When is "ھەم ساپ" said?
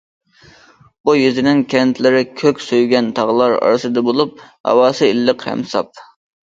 5.53-6.09